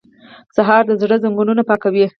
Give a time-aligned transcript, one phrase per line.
[0.55, 2.05] سهار د زړه زنګونه پاکوي.